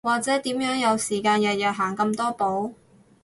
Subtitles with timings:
[0.03, 2.73] 或者點樣有時間日日行咁多步